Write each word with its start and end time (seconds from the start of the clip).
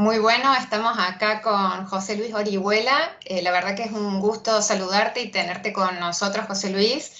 Muy 0.00 0.18
bueno, 0.18 0.54
estamos 0.54 0.98
acá 0.98 1.42
con 1.42 1.84
José 1.84 2.16
Luis 2.16 2.32
Orihuela. 2.32 3.18
Eh, 3.22 3.42
la 3.42 3.50
verdad 3.50 3.76
que 3.76 3.82
es 3.82 3.92
un 3.92 4.18
gusto 4.18 4.62
saludarte 4.62 5.20
y 5.20 5.30
tenerte 5.30 5.74
con 5.74 6.00
nosotros, 6.00 6.46
José 6.46 6.70
Luis. 6.70 7.12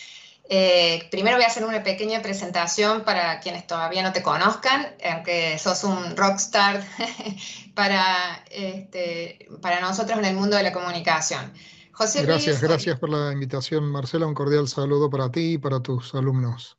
Eh, 0.49 1.07
primero 1.11 1.37
voy 1.37 1.45
a 1.45 1.49
hacer 1.49 1.63
una 1.67 1.83
pequeña 1.83 2.23
presentación 2.23 3.05
para 3.05 3.39
quienes 3.41 3.67
todavía 3.67 4.03
no 4.03 4.15
te 4.15 4.23
conozcan, 4.23 4.95
aunque 5.05 5.59
sos 5.59 5.85
un 5.85 6.17
rockstar 6.17 6.83
para, 7.75 8.43
este, 8.51 9.47
para 9.61 9.83
nosotros 9.83 10.19
en 10.19 10.25
el 10.25 10.35
mundo 10.35 10.57
de 10.57 10.63
la 10.63 10.73
comunicación. 10.73 11.53
José 11.93 12.23
gracias, 12.23 12.63
gracias 12.63 12.99
por 12.99 13.11
la 13.11 13.31
invitación, 13.31 13.93
Marcela. 13.93 14.27
Un 14.27 14.33
cordial 14.33 14.69
saludo 14.69 15.11
para 15.11 15.31
ti 15.31 15.53
y 15.53 15.59
para 15.59 15.81
tus 15.81 16.15
alumnos. 16.15 16.79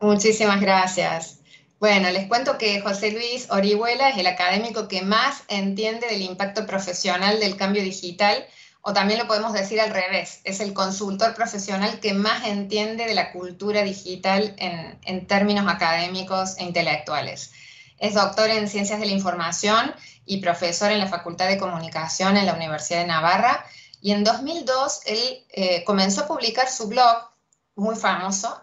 Muchísimas 0.00 0.60
gracias. 0.60 1.38
Bueno, 1.78 2.10
les 2.10 2.26
cuento 2.26 2.56
que 2.56 2.80
José 2.80 3.10
Luis 3.10 3.48
Orihuela 3.50 4.08
es 4.08 4.16
el 4.16 4.26
académico 4.26 4.88
que 4.88 5.02
más 5.02 5.42
entiende 5.48 6.06
del 6.06 6.22
impacto 6.22 6.66
profesional 6.66 7.38
del 7.38 7.56
cambio 7.56 7.82
digital, 7.82 8.46
o 8.80 8.94
también 8.94 9.18
lo 9.18 9.26
podemos 9.26 9.52
decir 9.52 9.80
al 9.80 9.90
revés, 9.90 10.40
es 10.44 10.60
el 10.60 10.72
consultor 10.72 11.34
profesional 11.34 12.00
que 12.00 12.14
más 12.14 12.46
entiende 12.46 13.04
de 13.04 13.14
la 13.14 13.30
cultura 13.30 13.82
digital 13.82 14.54
en, 14.56 14.98
en 15.04 15.26
términos 15.26 15.66
académicos 15.68 16.56
e 16.56 16.64
intelectuales. 16.64 17.52
Es 17.98 18.14
doctor 18.14 18.48
en 18.48 18.68
Ciencias 18.68 18.98
de 18.98 19.06
la 19.06 19.12
Información 19.12 19.94
y 20.24 20.38
profesor 20.38 20.92
en 20.92 20.98
la 20.98 21.08
Facultad 21.08 21.48
de 21.48 21.58
Comunicación 21.58 22.38
en 22.38 22.46
la 22.46 22.54
Universidad 22.54 23.00
de 23.00 23.06
Navarra. 23.06 23.66
Y 24.00 24.12
en 24.12 24.24
2002 24.24 25.00
él 25.06 25.44
eh, 25.50 25.84
comenzó 25.84 26.22
a 26.22 26.26
publicar 26.26 26.70
su 26.70 26.88
blog 26.88 27.30
muy 27.74 27.96
famoso, 27.96 28.62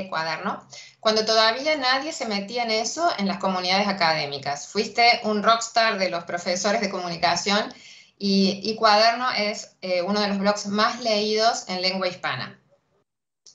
Ecuaderno, 0.00 0.66
cuando 1.00 1.24
todavía 1.24 1.76
nadie 1.76 2.12
se 2.12 2.26
metía 2.26 2.64
en 2.64 2.70
eso 2.70 3.10
en 3.18 3.28
las 3.28 3.38
comunidades 3.38 3.88
académicas. 3.88 4.68
Fuiste 4.68 5.20
un 5.24 5.42
rockstar 5.42 5.98
de 5.98 6.10
los 6.10 6.24
profesores 6.24 6.80
de 6.80 6.90
comunicación 6.90 7.72
y, 8.18 8.74
Cuaderno 8.76 9.30
es 9.32 9.76
eh, 9.82 10.02
uno 10.02 10.20
de 10.20 10.28
los 10.28 10.38
blogs 10.38 10.66
más 10.66 11.00
leídos 11.00 11.64
en 11.68 11.82
lengua 11.82 12.08
hispana. 12.08 12.58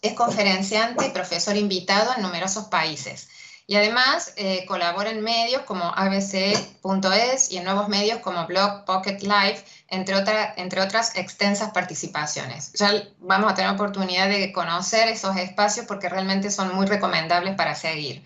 Es 0.01 0.13
conferenciante 0.13 1.07
y 1.07 1.11
profesor 1.11 1.55
invitado 1.57 2.13
en 2.15 2.21
numerosos 2.21 2.65
países. 2.65 3.29
Y 3.69 3.75
además 3.75 4.33
eh, 4.35 4.65
colabora 4.65 5.11
en 5.11 5.21
medios 5.21 5.61
como 5.61 5.93
abc.es 5.95 7.51
y 7.51 7.57
en 7.57 7.63
nuevos 7.63 7.87
medios 7.87 8.17
como 8.17 8.47
Blog 8.47 8.83
Pocket 8.83 9.19
Live, 9.21 9.63
entre, 9.89 10.15
entre 10.55 10.81
otras 10.81 11.15
extensas 11.15 11.69
participaciones. 11.69 12.73
Ya 12.73 13.03
vamos 13.19 13.51
a 13.51 13.53
tener 13.53 13.69
oportunidad 13.69 14.27
de 14.27 14.51
conocer 14.51 15.07
esos 15.09 15.37
espacios 15.37 15.85
porque 15.85 16.09
realmente 16.09 16.49
son 16.49 16.73
muy 16.73 16.87
recomendables 16.87 17.53
para 17.53 17.75
seguir. 17.75 18.25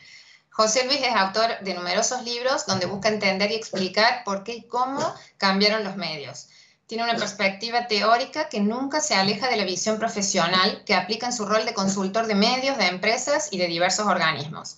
José 0.50 0.86
Luis 0.86 1.02
es 1.02 1.14
autor 1.14 1.60
de 1.60 1.74
numerosos 1.74 2.24
libros 2.24 2.66
donde 2.66 2.86
busca 2.86 3.10
entender 3.10 3.52
y 3.52 3.56
explicar 3.56 4.24
por 4.24 4.46
qué 4.46 4.54
y 4.54 4.64
cómo 4.64 5.14
cambiaron 5.36 5.84
los 5.84 5.98
medios. 5.98 6.48
Tiene 6.88 7.04
una 7.04 7.18
perspectiva 7.18 7.88
teórica 7.88 8.48
que 8.48 8.62
nunca 8.62 9.02
se 9.02 9.16
aleja 9.16 9.50
de 9.50 9.58
la 9.58 9.66
visión 9.66 10.00
profesional 10.00 10.84
que 10.86 10.96
aplica 10.96 11.26
en 11.26 11.34
su 11.34 11.46
rol 11.46 11.66
de 11.66 11.74
consultor 11.74 12.28
de 12.28 12.36
medios, 12.36 12.78
de 12.78 12.88
empresas 12.88 13.50
y 13.52 13.58
de 13.58 13.68
diversos 13.68 14.08
organismos. 14.08 14.78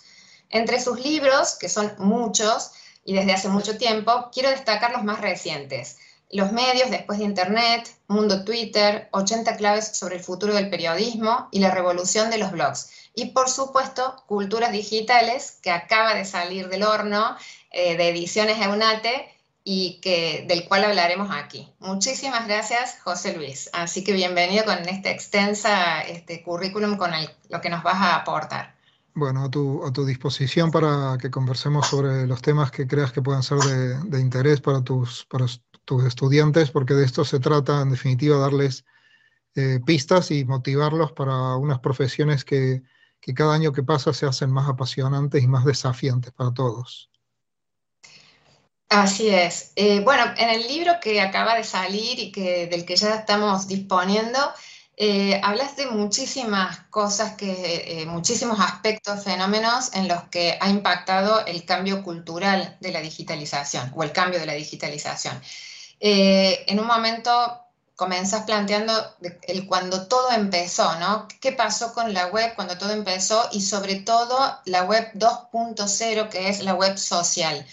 Entre 0.50 0.80
sus 0.80 1.00
libros, 1.00 1.56
que 1.56 1.70
son 1.70 1.94
muchos 1.98 2.72
y 3.04 3.14
desde 3.14 3.34
hace 3.34 3.50
mucho 3.50 3.78
tiempo, 3.78 4.30
quiero 4.34 4.50
destacar 4.50 4.92
los 4.92 5.04
más 5.04 5.22
recientes. 5.22 5.98
Los 6.32 6.52
medios 6.52 6.90
después 6.90 7.20
de 7.20 7.26
Internet, 7.26 7.90
Mundo 8.08 8.44
Twitter, 8.44 9.10
80 9.12 9.56
claves 9.58 9.96
sobre 9.96 10.16
el 10.16 10.24
futuro 10.24 10.54
del 10.54 10.70
periodismo 10.70 11.48
y 11.52 11.60
la 11.60 11.72
revolución 11.72 12.30
de 12.30 12.40
los 12.40 12.52
blogs. 12.52 12.90
Y 13.14 13.28
por 13.28 13.50
supuesto, 13.50 14.24
Culturas 14.28 14.72
Digitales, 14.72 15.60
que 15.62 15.72
acaba 15.72 16.16
de 16.16 16.26
salir 16.26 16.68
del 16.68 16.84
horno 16.84 17.38
eh, 17.72 17.96
de 17.96 18.10
Ediciones 18.10 18.60
Eunate 18.60 19.32
y 19.64 20.00
que, 20.02 20.46
del 20.48 20.68
cual 20.68 20.84
hablaremos 20.84 21.30
aquí. 21.32 21.74
Muchísimas 21.80 22.48
gracias, 22.48 23.00
José 23.04 23.36
Luis. 23.36 23.70
Así 23.74 24.04
que 24.04 24.14
bienvenido 24.14 24.66
con 24.66 24.78
este 24.88 25.12
extensa 25.12 26.02
este 26.02 26.44
currículum 26.44 26.98
con 26.98 27.12
lo 27.50 27.62
que 27.62 27.70
nos 27.70 27.82
vas 27.82 27.96
a 27.96 28.16
aportar. 28.16 28.75
Bueno, 29.18 29.46
a 29.46 29.50
tu, 29.50 30.06
disposición 30.06 30.72
para 30.72 31.18
que 31.18 31.32
conversemos 31.32 31.88
sobre 31.88 32.28
los 32.28 32.42
temas 32.42 32.70
que 32.70 32.86
creas 32.86 33.14
que 33.14 33.22
puedan 33.22 33.44
ser 33.44 33.60
de, 33.60 34.20
interés 34.20 34.60
para 34.60 34.84
tus, 34.84 35.26
para 35.28 35.46
tus 35.86 36.04
estudiantes, 36.04 36.70
porque 36.70 36.96
de 36.96 37.06
esto 37.06 37.24
se 37.24 37.40
trata, 37.40 37.82
en 37.82 37.92
definitiva, 37.92 38.38
darles 38.38 38.84
eh, 39.56 39.80
pistas 39.86 40.32
y 40.32 40.44
motivarlos 40.44 41.14
para 41.14 41.56
unas 41.56 41.80
profesiones 41.80 42.44
que, 42.44 42.84
cada 43.34 43.54
año 43.54 43.72
que 43.72 43.84
pasa 43.84 44.14
se 44.14 44.26
hacen 44.26 44.52
más 44.52 44.68
apasionantes 44.68 45.42
y 45.42 45.48
más 45.48 45.64
desafiantes 45.64 46.34
para 46.34 46.54
todos. 46.54 47.10
Así 48.90 49.30
es. 49.30 49.72
Eh, 49.78 50.02
bueno, 50.02 50.26
en 50.38 50.50
el 50.50 50.68
libro 50.68 51.00
que 51.02 51.22
acaba 51.22 51.56
de 51.56 51.64
salir 51.64 52.20
y 52.20 52.32
que, 52.34 52.68
del 52.68 52.86
que 52.86 52.98
ya 52.98 53.16
estamos 53.16 53.70
disponiendo, 53.70 54.40
eh, 54.98 55.42
hablas 55.44 55.76
de 55.76 55.88
muchísimas 55.88 56.80
cosas, 56.90 57.34
que, 57.34 58.02
eh, 58.02 58.06
muchísimos 58.06 58.60
aspectos, 58.62 59.24
fenómenos 59.24 59.94
en 59.94 60.08
los 60.08 60.24
que 60.30 60.58
ha 60.62 60.70
impactado 60.70 61.46
el 61.46 61.66
cambio 61.66 62.02
cultural 62.04 62.78
de 62.80 62.92
la 62.92 63.02
digitalización 63.02 63.92
o 63.96 64.04
el 64.04 64.14
cambio 64.14 64.40
de 64.40 64.46
la 64.46 64.54
digitalización. 64.54 65.42
Eh, 66.00 66.64
en 66.68 66.80
un 66.80 66.88
momento 66.88 67.62
comenzas 67.96 68.44
planteando 68.44 68.94
el 69.44 69.68
cuando 69.68 70.08
todo 70.08 70.32
empezó, 70.32 70.98
¿no? 71.00 71.28
¿Qué 71.42 71.52
pasó 71.52 71.94
con 71.94 72.14
la 72.14 72.28
web 72.28 72.54
cuando 72.56 72.78
todo 72.78 72.92
empezó 72.92 73.50
y 73.52 73.62
sobre 73.62 73.96
todo 73.96 74.60
la 74.66 74.84
web 74.84 75.12
2.0 75.14 76.30
que 76.30 76.50
es 76.50 76.62
la 76.62 76.74
web 76.74 76.98
social? 76.98 77.66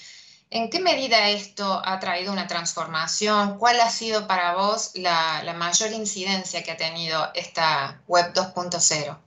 ¿En 0.55 0.69
qué 0.69 0.81
medida 0.81 1.31
esto 1.31 1.81
ha 1.83 1.99
traído 1.99 2.31
una 2.31 2.47
transformación? 2.47 3.57
¿Cuál 3.57 3.81
ha 3.81 3.89
sido 3.89 4.27
para 4.27 4.55
vos 4.55 4.91
la, 4.97 5.43
mayor 5.59 5.93
incidencia 5.93 6.63
que 6.63 6.73
ha 6.73 6.77
tenido 6.77 7.29
esta 7.35 8.03
Web 8.07 8.35
2.0? 8.35 9.19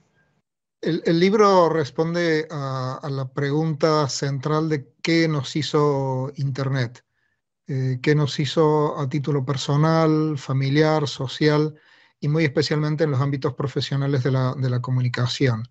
El, 0.80 1.18
libro 1.18 1.68
responde 1.68 2.46
a, 2.48 3.00
la 3.10 3.26
pregunta 3.26 4.08
central 4.08 4.68
de 4.68 4.94
qué 5.02 5.26
nos 5.26 5.56
hizo 5.56 6.30
Internet, 6.36 7.04
eh, 7.66 7.98
qué 8.00 8.14
nos 8.14 8.38
hizo 8.38 8.96
a 8.96 9.08
título 9.08 9.44
personal, 9.44 10.38
familiar, 10.38 11.08
social 11.08 11.74
y 12.20 12.28
muy 12.28 12.44
especialmente 12.44 13.02
en 13.02 13.10
los 13.10 13.20
ámbitos 13.20 13.52
profesionales 13.54 14.22
de 14.22 14.30
la, 14.30 14.54
de 14.54 14.70
la 14.70 14.80
comunicación. 14.80 15.68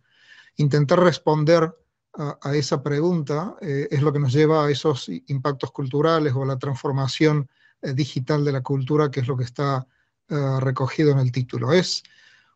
Intentar 0.58 1.00
responder 1.00 1.74
a, 2.18 2.56
esa 2.56 2.82
pregunta 2.82 3.56
eh, 3.62 3.88
es 3.92 4.02
lo 4.02 4.14
que 4.14 4.20
nos 4.20 4.34
lleva 4.34 4.66
a 4.66 4.72
esos 4.72 5.10
impactos 5.28 5.72
culturales 5.72 6.34
o 6.34 6.44
a 6.44 6.46
la 6.46 6.58
transformación 6.58 7.50
eh, 7.82 7.94
digital 7.94 8.46
de 8.46 8.52
la 8.52 8.62
cultura, 8.62 9.12
que 9.12 9.20
es 9.20 9.28
lo 9.28 9.38
que 9.38 9.44
está 9.44 9.86
eh, 10.30 10.60
recogido 10.60 11.12
en 11.12 11.20
el 11.20 11.32
título. 11.32 11.74
Es 11.74 12.04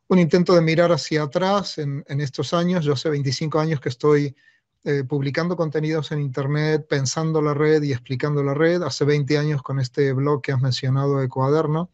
un 0.08 0.20
intento 0.20 0.56
de 0.56 0.62
mirar 0.62 0.92
hacia 0.92 1.24
atrás 1.24 1.78
en, 1.78 2.04
estos 2.08 2.54
años. 2.54 2.86
Yo 2.86 2.94
hace 2.94 3.10
25 3.10 3.60
años 3.60 3.80
que 3.80 3.90
estoy 3.90 4.36
publicando 5.08 5.56
contenidos 5.56 6.12
en 6.12 6.20
Internet, 6.20 6.88
pensando 6.90 7.44
la 7.44 7.54
red 7.54 7.84
y 7.84 7.92
explicando 7.92 8.42
la 8.42 8.56
red. 8.56 8.82
Hace 8.82 9.06
20 9.06 9.38
años 9.38 9.62
con 9.62 9.80
este 9.80 10.14
blog 10.14 10.42
que 10.42 10.52
has 10.52 10.62
mencionado 10.62 11.20
de 11.20 11.28
Cuaderno. 11.30 11.92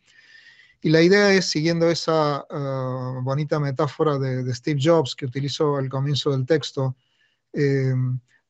Y 0.82 0.92
la 0.92 1.02
idea 1.02 1.34
es, 1.34 1.48
siguiendo 1.48 1.90
esa 1.90 2.46
bonita 3.22 3.60
metáfora 3.60 4.18
de, 4.18 4.46
de, 4.46 4.56
Steve 4.56 4.80
Jobs 4.82 5.14
que 5.14 5.26
utilizó 5.26 5.76
al 5.76 5.90
comienzo 5.90 6.32
del 6.32 6.46
texto, 6.46 6.96
eh, 7.56 7.96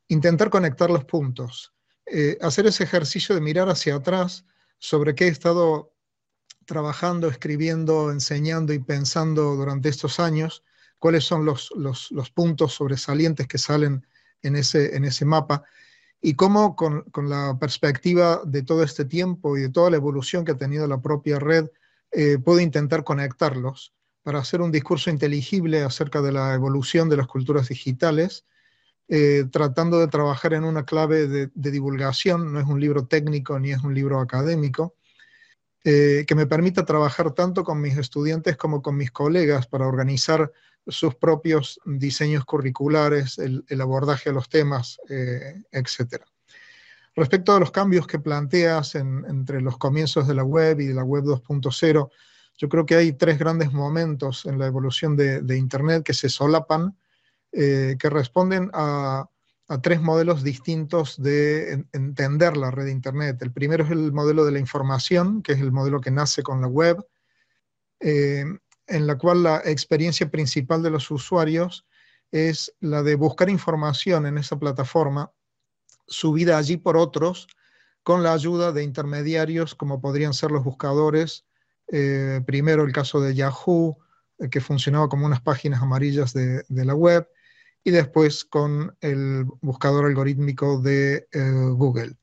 intentar 0.08 0.50
conectar 0.50 0.90
los 0.90 1.06
puntos, 1.06 1.74
eh, 2.06 2.38
hacer 2.42 2.66
ese 2.68 2.84
ejercicio 2.84 3.36
de 3.36 3.42
mirar 3.42 3.70
hacia 3.70 3.96
atrás 3.96 4.46
sobre 4.80 5.16
qué 5.16 5.26
he 5.26 5.30
estado 5.30 5.94
trabajando, 6.66 7.28
escribiendo, 7.28 8.12
enseñando 8.12 8.74
y 8.74 8.80
pensando 8.80 9.56
durante 9.56 9.90
estos 9.90 10.20
años, 10.20 10.64
cuáles 11.00 11.24
son 11.24 11.46
los, 11.46 11.72
puntos 12.34 12.74
sobresalientes 12.74 13.48
que 13.48 13.58
salen 13.58 14.06
en 14.42 14.56
ese, 14.56 14.96
en 14.96 15.06
ese 15.06 15.26
mapa 15.26 15.64
y 16.22 16.34
cómo 16.34 16.76
con, 16.76 17.06
la 17.30 17.58
perspectiva 17.60 18.42
de 18.44 18.64
todo 18.64 18.82
este 18.82 19.06
tiempo 19.06 19.58
y 19.58 19.62
de 19.62 19.70
toda 19.70 19.92
la 19.92 19.98
evolución 19.98 20.44
que 20.44 20.54
ha 20.54 20.58
tenido 20.58 20.88
la 20.88 21.00
propia 21.00 21.38
red, 21.38 21.70
eh, 22.12 22.40
puedo 22.44 22.60
intentar 22.60 23.04
conectarlos 23.04 23.94
para 24.24 24.40
hacer 24.40 24.62
un 24.62 24.72
discurso 24.72 25.12
inteligible 25.12 25.84
acerca 25.84 26.24
de 26.24 26.32
la 26.32 26.56
evolución 26.56 27.10
de 27.10 27.18
las 27.18 27.28
culturas 27.28 27.70
digitales 27.70 28.46
eh, 29.08 29.46
tratando 29.52 30.00
de 30.00 30.08
trabajar 30.08 30.54
en 30.54 30.64
una 30.64 30.84
clave 30.84 31.28
de, 31.28 31.50
divulgación, 31.54 32.52
no 32.52 32.60
es 32.60 32.66
un 32.66 32.80
libro 32.80 33.06
técnico 33.06 33.60
ni 33.60 33.72
es 33.72 33.84
un 33.84 33.94
libro 33.94 34.20
académico, 34.20 34.96
eh, 35.84 36.26
que 36.28 36.34
me 36.34 36.48
permita 36.48 36.86
trabajar 36.86 37.32
tanto 37.34 37.64
con 37.64 37.80
mis 37.80 37.96
estudiantes 37.98 38.58
como 38.58 38.82
con 38.82 38.98
mis 38.98 39.12
colegas 39.12 39.68
para 39.68 39.88
organizar 39.88 40.52
sus 40.88 41.14
propios 41.16 41.80
diseños 41.86 42.46
curriculares, 42.46 43.38
el, 43.38 43.64
abordaje 43.80 44.32
a 44.32 44.34
los 44.34 44.50
temas, 44.50 45.00
eh, 45.08 45.62
etc. 45.72 46.24
Respecto 47.16 47.54
a 47.54 47.60
los 47.60 47.70
cambios 47.70 48.08
que 48.08 48.18
planteas 48.18 48.96
entre 48.96 49.62
los 49.62 49.78
comienzos 49.78 50.28
de 50.28 50.34
la 50.34 50.44
web 50.44 50.80
y 50.80 50.88
de 50.88 50.96
la 50.96 51.04
web 51.04 51.24
2.0, 51.24 52.10
yo 52.58 52.70
creo 52.70 52.86
que 52.86 52.96
hay 52.96 53.14
tres 53.14 53.38
grandes 53.38 53.72
momentos 53.72 54.46
en 54.48 54.58
la 54.58 54.66
evolución 54.66 55.16
de 55.16 55.58
Internet 55.58 56.04
que 56.04 56.14
se 56.14 56.30
solapan 56.30 56.96
eh, 57.58 57.96
que 57.98 58.10
responden 58.10 58.70
a, 58.74 59.30
a 59.68 59.82
tres 59.82 60.02
modelos 60.02 60.44
distintos 60.44 61.22
de 61.22 61.86
entender 61.92 62.56
la 62.56 62.70
red 62.70 62.86
de 62.86 62.92
Internet. 62.92 63.42
El 63.42 63.52
primero 63.52 63.84
es 63.84 63.92
el 63.92 64.12
modelo 64.12 64.46
de 64.46 64.52
la 64.52 64.60
información, 64.60 65.42
que 65.42 65.54
es 65.54 65.60
el 65.60 65.72
modelo 65.72 66.02
que 66.02 66.12
nace 66.12 66.44
con 66.44 66.62
la 66.62 66.68
web, 66.68 67.04
eh, 68.00 68.46
en 68.88 69.08
la 69.08 69.18
cual 69.18 69.44
la 69.44 69.62
experiencia 69.66 70.30
principal 70.30 70.84
de 70.84 70.92
los 70.92 71.10
usuarios 71.10 71.86
es 72.32 72.74
la 72.80 73.02
de 73.02 73.16
buscar 73.16 73.50
información 73.50 74.28
en 74.28 74.38
esa 74.38 74.60
plataforma, 74.60 75.32
subida 76.08 76.58
allí 76.58 76.78
por 76.78 76.98
otros, 76.98 77.48
con 78.04 78.22
la 78.22 78.34
ayuda 78.34 78.72
de 78.72 78.84
intermediarios 78.84 79.74
como 79.74 80.00
podrían 80.00 80.34
ser 80.34 80.52
los 80.52 80.64
buscadores. 80.64 81.46
Eh, 81.88 82.42
primero 82.46 82.84
el 82.84 82.92
caso 82.92 83.20
de 83.20 83.34
Yahoo, 83.34 83.98
eh, 84.38 84.50
que 84.50 84.62
funcionaba 84.62 85.10
como 85.10 85.26
unas 85.26 85.42
páginas 85.42 85.82
amarillas 85.82 86.34
de 86.34 86.64
la 86.70 86.94
web, 86.94 87.28
y 87.86 87.92
después 87.92 88.44
con 88.44 88.98
el 89.00 89.46
buscador 89.62 90.06
algorítmico 90.08 90.82
de 90.82 91.28
eh, 91.32 91.52
Google. 91.70 92.16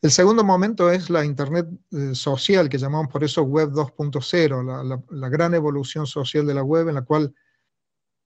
El 0.00 0.12
segundo 0.12 0.44
momento 0.44 0.92
es 0.92 1.10
la 1.10 1.24
Internet 1.24 1.66
eh, 1.90 2.14
social, 2.14 2.68
que 2.68 2.78
llamamos 2.78 3.12
por 3.12 3.24
eso 3.24 3.42
Web 3.42 3.70
2.0, 3.70 5.02
la, 5.10 5.28
gran 5.28 5.54
evolución 5.54 6.06
social 6.06 6.46
de 6.46 6.54
la 6.54 6.62
web 6.62 6.88
en 6.88 6.94
la 6.94 7.02
cual 7.02 7.34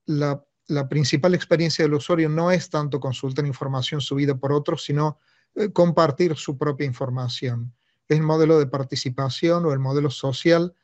la, 0.05 0.39
principal 0.87 1.33
experiencia 1.33 1.83
del 1.83 1.95
usuario 1.95 2.29
no 2.29 2.51
es 2.51 2.69
tanto 2.69 2.99
consultar 2.99 3.47
información 3.47 3.99
subida 3.99 4.35
por 4.35 4.53
otros, 4.53 4.83
sino 4.83 5.17
eh, 5.55 5.71
compartir 5.71 6.35
su 6.35 6.59
propia 6.59 6.85
información. 6.85 7.73
Es 8.07 8.17
el 8.17 8.23
modelo 8.23 8.59
de 8.59 8.67
participación 8.67 9.65
o 9.65 9.73
el 9.73 9.79
modelo 9.79 10.11
social, 10.11 10.75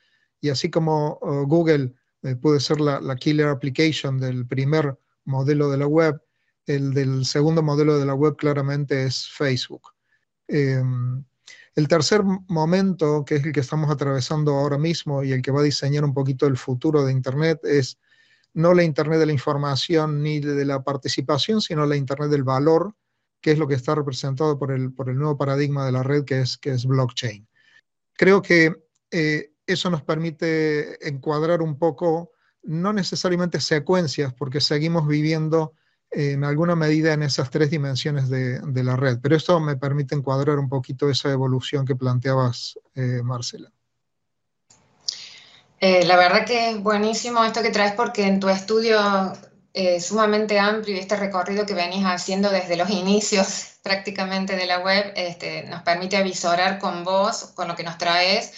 y 0.42 0.50
así 0.50 0.72
como 0.72 1.20
Google 1.48 1.94
puede 2.42 2.60
ser 2.60 2.82
la, 2.82 3.16
killer 3.16 3.48
application 3.48 4.20
del 4.20 4.46
primer 4.46 4.98
modelo 5.26 5.70
de 5.70 5.78
la 5.78 5.88
web. 5.88 6.22
El 6.66 6.94
del 6.94 7.26
segundo 7.26 7.62
modelo 7.62 7.98
de 8.00 8.06
la 8.06 8.14
web 8.14 8.36
claramente 8.38 9.04
es 9.04 9.28
Facebook. 9.30 9.90
Em, 10.48 11.24
el 11.76 11.88
tercer 11.88 12.24
momento, 12.48 13.26
que 13.26 13.36
es 13.36 13.46
el 13.46 13.52
que 13.52 13.60
estamos 13.62 13.90
atravesando 13.90 14.54
ahora 14.54 14.78
mismo 14.78 15.24
y 15.24 15.32
el 15.32 15.42
que 15.42 15.52
va 15.52 15.62
a 15.62 15.64
diseñar 15.64 16.04
un 16.04 16.14
poquito 16.14 16.46
el 16.46 16.58
futuro 16.58 17.04
de 17.04 17.12
Internet, 17.12 17.60
es 17.64 17.98
no 18.54 18.74
la 18.74 18.84
Internet 18.84 19.20
de 19.20 19.26
la 19.26 19.34
información 19.34 20.22
ni 20.22 20.40
de 20.40 20.66
la 20.66 20.84
participación, 20.84 21.62
sino 21.62 21.86
la 21.86 21.96
Internet 21.96 22.30
del 22.30 22.44
valor, 22.44 22.96
que 23.42 23.52
es 23.52 23.58
lo 23.58 23.68
que 23.68 23.76
está 23.76 23.96
representado 23.96 24.60
por 24.60 24.72
el, 24.72 24.94
por 24.94 25.10
el 25.10 25.18
nuevo 25.18 25.38
paradigma 25.38 25.86
de 25.86 25.92
la 25.92 26.04
red, 26.04 26.24
que 26.24 26.42
es, 26.42 26.58
que 26.58 26.72
es 26.72 26.86
blockchain. 26.86 27.48
Creo 28.14 28.42
que 28.42 28.76
eh, 29.10 29.54
eso 29.66 29.90
nos 29.90 30.04
permite 30.04 31.08
encuadrar 31.08 31.62
un 31.62 31.80
poco 31.80 32.33
no 32.64 32.94
necesariamente 32.94 33.60
secuencias, 33.60 34.34
porque 34.34 34.62
seguimos 34.62 35.08
viviendo 35.08 35.74
en 36.14 36.44
alguna 36.44 36.76
medida 36.76 37.14
en 37.14 37.24
esas 37.24 37.50
tres 37.50 37.70
dimensiones 37.70 38.30
de, 38.30 38.84
la 38.84 38.96
red. 38.96 39.18
Pero 39.22 39.36
esto 39.36 39.60
me 39.60 39.76
permite 39.76 40.16
encuadrar 40.16 40.60
un 40.60 40.70
poquito 40.70 41.10
esa 41.10 41.32
evolución 41.32 41.86
que 41.86 41.96
planteabas, 41.96 42.80
eh, 42.96 43.22
Marcela. 43.24 43.72
Eh, 45.80 46.06
la 46.06 46.16
verdad 46.16 46.46
que 46.46 46.70
es 46.72 46.82
buenísimo 46.82 47.44
esto 47.44 47.62
que 47.62 47.72
traes 47.72 47.94
porque 47.94 48.26
en 48.26 48.40
tu 48.40 48.48
estudio 48.48 49.34
eh, 49.74 50.00
sumamente 50.00 50.58
amplio 50.60 50.96
y 50.96 51.00
este 51.00 51.18
recorrido 51.18 51.66
que 51.66 51.74
venís 51.74 52.06
haciendo 52.06 52.50
desde 52.50 52.78
los 52.78 52.90
inicios 52.90 53.80
prácticamente 53.84 54.56
de 54.56 54.66
la 54.66 54.80
web 54.80 55.12
este, 55.16 55.64
nos 55.64 55.82
permite 55.82 56.16
avisorar 56.16 56.80
con 56.80 57.04
vos, 57.04 57.52
con 57.56 57.68
lo 57.68 57.76
que 57.76 57.84
nos 57.84 57.98
traes, 57.98 58.54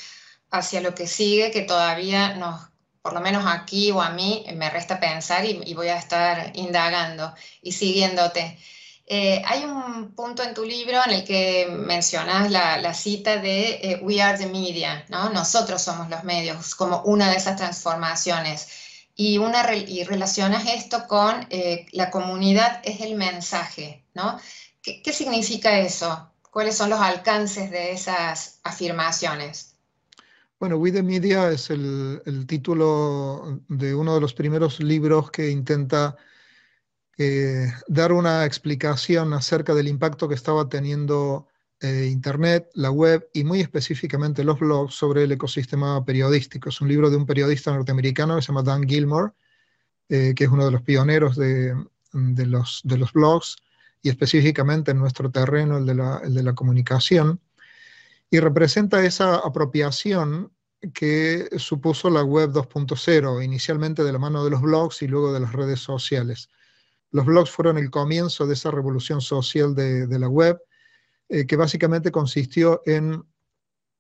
hacia 0.52 0.82
lo 0.82 0.94
que 0.94 1.08
sigue, 1.08 1.52
que 1.52 1.62
todavía 1.62 2.36
nos 2.36 2.70
por 3.06 3.14
lo 3.14 3.22
menos 3.22 3.46
aquí 3.46 3.92
o 3.92 4.02
a 4.02 4.10
mí, 4.10 4.44
me 4.56 4.68
resta 4.72 5.00
pensar 5.00 5.46
y, 5.46 5.76
voy 5.76 5.90
a 5.90 5.98
estar 6.00 6.52
indagando 6.56 7.36
y 7.62 7.72
siguiéndote. 7.72 8.58
Eh, 9.06 9.44
hay 9.46 9.64
un 9.64 10.16
punto 10.16 10.42
en 10.42 10.56
tu 10.56 10.66
libro 10.66 11.00
en 11.06 11.12
el 11.12 11.24
que 11.24 11.68
mencionas 11.70 12.50
la, 12.50 12.94
cita 12.96 13.38
de 13.38 13.74
eh, 13.84 14.00
We 14.02 14.24
are 14.24 14.40
the 14.40 14.48
media, 14.48 15.06
¿no? 15.10 15.30
nosotros 15.30 15.84
somos 15.84 16.10
los 16.10 16.24
medios, 16.24 16.74
como 16.74 17.04
una 17.04 17.30
de 17.30 17.38
esas 17.38 17.58
transformaciones. 17.58 18.70
Y, 19.16 19.38
una, 19.38 19.72
y 19.76 20.04
relacionas 20.04 20.66
esto 20.66 21.06
con 21.08 21.46
eh, 21.52 21.86
la 21.92 22.10
comunidad 22.10 22.82
es 22.84 23.02
el 23.02 23.14
mensaje. 23.14 24.04
¿no? 24.16 24.40
¿Qué, 24.82 25.04
¿Qué 25.04 25.14
significa 25.14 25.78
eso? 25.78 26.32
¿Cuáles 26.50 26.76
son 26.76 26.90
los 26.90 27.00
alcances 27.00 27.70
de 27.70 27.92
esas 27.92 28.62
afirmaciones? 28.64 29.75
Bueno, 30.66 30.78
We 30.78 30.92
the 30.92 31.04
Media 31.04 31.52
es 31.52 31.70
el, 31.70 32.48
título 32.48 33.62
de 33.70 33.94
uno 33.94 34.16
de 34.16 34.20
los 34.20 34.34
primeros 34.34 34.80
libros 34.80 35.30
que 35.30 35.52
intenta 35.52 36.18
eh, 37.20 37.72
dar 37.88 38.12
una 38.12 38.46
explicación 38.46 39.36
acerca 39.36 39.76
del 39.76 39.88
impacto 39.88 40.28
que 40.28 40.34
estaba 40.34 40.68
teniendo 40.68 41.48
eh, 41.82 42.10
Internet, 42.12 42.72
la 42.74 42.90
web 42.90 43.30
y 43.32 43.44
muy 43.44 43.62
específicamente 43.62 44.44
los 44.44 44.60
blogs 44.60 44.96
sobre 44.96 45.26
el 45.26 45.34
ecosistema 45.34 46.04
periodístico. 46.04 46.70
Es 46.70 46.82
un 46.82 46.88
libro 46.88 47.12
de 47.12 47.18
un 47.18 47.28
periodista 47.28 47.72
norteamericano 47.72 48.36
que 48.36 48.42
se 48.42 48.48
llama 48.48 48.64
Dan 48.64 48.90
Gilmore, 48.90 49.34
eh, 50.10 50.34
que 50.36 50.46
es 50.46 50.50
uno 50.50 50.66
de 50.66 50.72
los 50.72 50.82
pioneros 50.82 51.36
de, 51.36 51.76
los, 52.12 52.82
de, 52.84 52.98
los, 52.98 53.14
blogs 53.14 53.58
y 54.02 54.10
específicamente 54.10 54.90
en 54.90 54.98
nuestro 54.98 55.30
terreno, 55.30 55.78
el 55.78 55.86
de 55.86 55.94
la, 55.94 56.22
el 56.24 56.34
de 56.34 56.42
la 56.42 56.56
comunicación 56.56 57.40
y 58.30 58.40
representa 58.40 59.06
esa 59.06 59.36
apropiación 59.36 60.52
que 60.94 61.50
supuso 61.58 62.10
la 62.10 62.24
web 62.24 62.52
2.0, 62.52 63.44
inicialmente 63.44 64.04
de 64.04 64.12
la 64.12 64.20
mano 64.20 64.44
de 64.44 64.50
los 64.50 64.62
blogs 64.62 65.02
y 65.02 65.08
luego 65.08 65.34
de 65.34 65.40
las 65.40 65.54
redes 65.54 65.80
sociales. 65.80 66.50
Los 67.12 67.26
blogs 67.26 67.50
fueron 67.50 67.78
el 67.78 67.90
comienzo 67.90 68.46
de 68.46 68.54
esa 68.54 68.72
revolución 68.72 69.22
social 69.22 69.76
de, 69.76 70.08
la 70.20 70.28
web, 70.28 70.60
eh, 71.30 71.46
que 71.46 71.56
básicamente 71.56 72.12
consistió 72.12 72.82
en 72.86 73.24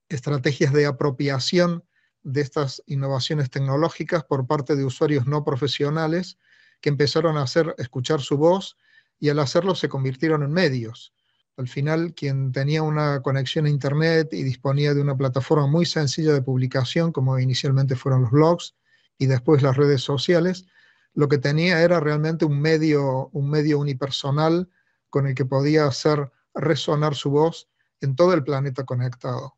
estrategias 0.10 0.74
de 0.74 0.86
apropiación 0.86 1.84
de 2.24 2.42
estas 2.42 2.82
innovaciones 2.88 3.50
tecnológicas 3.50 4.24
por 4.24 4.48
parte 4.48 4.76
de 4.76 4.84
usuarios 4.84 5.28
no 5.28 5.44
profesionales 5.44 6.38
que 6.81 6.90
empezaron 6.90 7.38
a 7.38 7.44
hacer 7.44 7.74
escuchar 7.78 8.22
su 8.22 8.38
voz 8.38 8.78
y 9.20 9.30
al 9.30 9.40
hacerlo 9.40 9.76
se 9.76 9.90
convirtieron 9.90 10.44
en 10.44 10.52
medios. 10.52 11.14
Al 11.57 11.69
final, 11.69 12.13
quien 12.13 12.52
tenía 12.52 12.84
una 12.84 13.22
conexión 13.22 13.66
a 13.66 13.69
Internet 13.69 14.30
y 14.34 14.44
disponía 14.44 14.94
de 14.94 15.02
una 15.02 15.16
plataforma 15.16 15.68
muy 15.68 15.86
sencilla 15.86 16.34
de 16.34 16.42
publicación, 16.42 17.13
como 17.13 17.40
inicialmente 17.40 17.96
fueron 17.96 18.24
los 18.24 18.31
blogs 18.31 18.75
y 19.18 19.28
después 19.28 19.63
las 19.63 19.78
redes 19.78 20.02
sociales, 20.02 20.66
lo 21.13 21.30
que 21.30 21.38
tenía 21.38 21.81
era 21.81 22.02
realmente 22.02 22.44
un 22.44 22.59
medio, 22.59 23.30
un 23.31 23.50
medio 23.50 23.80
unipersonal 23.80 24.69
con 25.09 25.28
el 25.28 25.35
que 25.35 25.45
podía 25.45 25.85
hacer 25.85 26.30
resonar 26.54 27.16
su 27.16 27.30
voz 27.30 27.69
en 28.02 28.18
todo 28.18 28.33
el 28.33 28.44
planeta 28.44 28.83
conectado. 28.83 29.56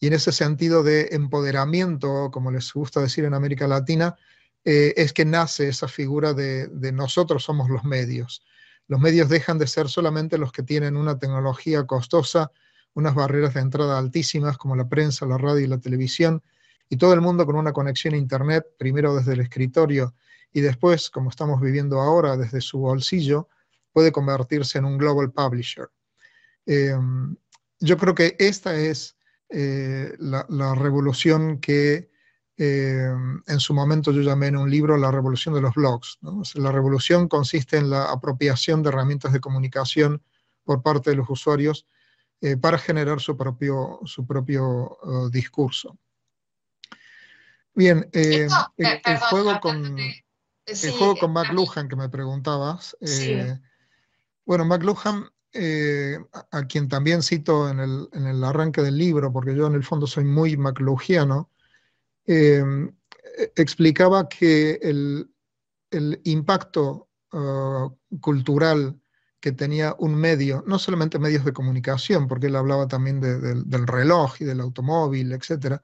Y 0.00 0.08
en 0.08 0.14
ese 0.14 0.32
sentido 0.32 0.82
de 0.82 1.10
empoderamiento, 1.12 2.30
como 2.32 2.50
les 2.50 2.72
gusta 2.72 3.00
decir 3.00 3.24
en 3.24 3.34
América 3.34 3.68
Latina, 3.68 4.16
eh, 4.64 4.94
es 4.96 5.12
que 5.12 5.24
nace 5.24 5.68
esa 5.68 5.86
figura 5.86 6.34
de 6.34 6.92
nosotros 6.92 7.44
somos 7.44 7.70
los 7.70 7.84
medios. 7.84 8.42
Los 8.88 9.00
medios 9.00 9.28
dejan 9.28 9.58
de 9.58 9.66
ser 9.66 9.88
solamente 9.88 10.38
los 10.38 10.52
que 10.52 10.62
tienen 10.62 10.96
una 10.96 11.18
tecnología 11.18 11.86
costosa, 11.86 12.50
unas 12.94 13.14
barreras 13.14 13.54
de 13.54 13.60
entrada 13.60 13.98
altísimas 13.98 14.56
como 14.58 14.76
la 14.76 14.88
prensa, 14.88 15.26
la 15.26 15.38
radio 15.38 15.64
y 15.64 15.68
la 15.68 15.78
televisión, 15.78 16.42
y 16.88 16.96
todo 16.96 17.12
el 17.14 17.20
mundo 17.20 17.44
con 17.46 17.56
una 17.56 17.72
conexión 17.72 18.14
a 18.14 18.16
Internet, 18.16 18.64
primero 18.78 19.14
desde 19.16 19.32
el 19.34 19.40
escritorio 19.40 20.14
y 20.52 20.60
después, 20.60 21.10
como 21.10 21.30
estamos 21.30 21.60
viviendo 21.60 22.00
ahora, 22.00 22.36
desde 22.36 22.60
su 22.60 22.78
bolsillo, 22.78 23.48
puede 23.92 24.12
convertirse 24.12 24.78
en 24.78 24.84
un 24.84 24.98
global 24.98 25.32
publisher. 25.32 25.88
Em, 26.64 27.36
yo 27.80 27.96
creo 27.96 28.14
que 28.14 28.36
esta 28.38 28.74
es 28.74 29.16
eh, 29.48 30.14
la, 30.18 30.74
revolución 30.74 31.60
que 31.60 32.10
eh, 32.58 33.12
en 33.46 33.60
su 33.60 33.74
momento 33.74 34.12
yo 34.12 34.22
llamé 34.22 34.46
en 34.46 34.56
un 34.56 34.70
libro 34.70 34.96
La 34.96 35.10
revolución 35.10 35.54
de 35.54 35.60
los 35.60 35.74
blogs. 35.74 36.18
La 36.54 36.72
revolución 36.72 37.28
consiste 37.28 37.76
en 37.76 37.90
la 37.90 38.10
apropiación 38.10 38.82
de 38.82 38.88
herramientas 38.88 39.32
de 39.32 39.40
comunicación 39.40 40.22
por 40.64 40.82
parte 40.82 41.10
de 41.10 41.16
los 41.16 41.28
usuarios 41.28 41.86
eh, 42.40 42.56
para 42.56 42.78
generar 42.78 43.20
su 43.20 43.36
propio, 43.36 44.00
su 44.04 44.26
propio 44.26 44.98
uh, 45.02 45.28
discurso. 45.28 45.98
Bien, 47.74 48.08
eh, 48.12 48.48
el, 48.78 49.18
juego 49.18 49.60
con, 49.60 49.98
el 49.98 50.90
juego 50.92 51.16
con 51.16 51.32
McLuhan 51.34 51.88
que 51.88 51.96
me 51.96 52.08
preguntabas. 52.08 52.96
Bueno, 54.46 54.64
McLuhan, 54.64 55.28
a, 56.52 56.62
quien 56.66 56.88
también 56.88 57.22
cito 57.22 57.68
en 57.68 57.80
el, 57.80 58.08
en 58.12 58.26
el 58.28 58.42
arranque 58.42 58.80
del 58.80 58.96
libro, 58.96 59.30
porque 59.30 59.54
yo 59.54 59.66
en 59.66 59.74
el 59.74 59.84
fondo 59.84 60.06
soy 60.06 60.24
muy 60.24 60.56
McLuhiano, 60.56 61.50
Em, 62.26 62.88
e, 63.38 63.52
explicaba 63.56 64.28
que 64.28 64.78
el, 64.82 65.30
impacto 66.24 67.08
ah, 67.32 67.88
cultural 68.20 69.00
que 69.40 69.52
tenía 69.52 69.94
un 69.98 70.14
medio, 70.16 70.64
no 70.66 70.78
solamente 70.78 71.18
medios 71.18 71.44
de 71.44 71.52
comunicación, 71.52 72.26
porque 72.26 72.48
él 72.48 72.56
hablaba 72.56 72.88
también 72.88 73.20
del 73.20 73.86
reloj 73.86 74.40
y 74.40 74.44
del 74.44 74.60
automóvil, 74.60 75.32
etc., 75.32 75.80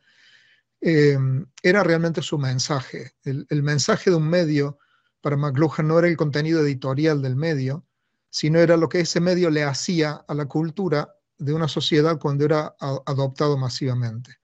em, 0.80 1.46
era 1.62 1.84
realmente 1.84 2.22
su 2.22 2.38
mensaje. 2.38 3.12
El, 3.22 3.62
mensaje 3.62 4.10
de 4.10 4.16
un 4.16 4.28
medio 4.28 4.78
para 5.20 5.36
McLuhan 5.36 5.86
no 5.86 5.98
era 5.98 6.08
el 6.08 6.16
contenido 6.16 6.60
editorial 6.62 7.22
del 7.22 7.36
medio, 7.36 7.86
sino 8.30 8.58
era 8.58 8.76
lo 8.76 8.88
que 8.88 9.00
ese 9.00 9.20
medio 9.20 9.50
le 9.50 9.62
hacía 9.62 10.24
a 10.26 10.34
la 10.34 10.46
cultura 10.46 11.14
de 11.38 11.52
una 11.52 11.68
sociedad 11.68 12.18
cuando 12.18 12.44
era 12.44 12.74
adoptado 13.06 13.56
masivamente. 13.56 14.41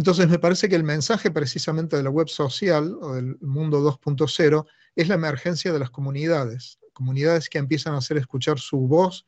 Entonces 0.00 0.30
me 0.30 0.38
parece 0.38 0.70
que 0.70 0.76
el 0.76 0.82
mensaje 0.82 1.30
precisamente 1.30 1.94
de 1.94 2.02
la 2.02 2.08
web 2.08 2.26
social 2.26 2.96
o 3.02 3.16
del 3.16 3.36
mundo 3.42 3.82
2.0 3.82 4.66
es 4.96 5.08
la 5.08 5.16
emergencia 5.16 5.74
de 5.74 5.78
las 5.78 5.90
comunidades, 5.90 6.78
comunidades 6.94 7.50
que 7.50 7.58
empiezan 7.58 7.92
a 7.92 7.98
hacer 7.98 8.16
escuchar 8.16 8.58
su 8.58 8.78
voz 8.78 9.26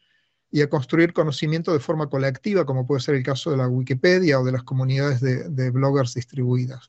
y 0.50 0.62
a 0.62 0.70
construir 0.70 1.12
conocimiento 1.12 1.74
de 1.74 1.78
forma 1.78 2.08
colectiva, 2.08 2.64
como 2.64 2.86
puede 2.86 3.02
ser 3.02 3.16
el 3.16 3.22
caso 3.22 3.50
de 3.50 3.58
la 3.58 3.68
Wikipedia 3.68 4.40
o 4.40 4.44
de 4.44 4.52
las 4.52 4.62
comunidades 4.62 5.20
de, 5.20 5.70
bloggers 5.70 6.14
distribuidas. 6.14 6.88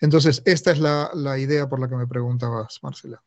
Entonces, 0.00 0.40
esta 0.46 0.70
es 0.70 0.78
la, 0.78 1.10
la 1.12 1.38
idea 1.38 1.68
por 1.68 1.80
la 1.80 1.90
que 1.90 1.96
me 1.96 2.06
preguntabas, 2.06 2.78
Marcela. 2.82 3.22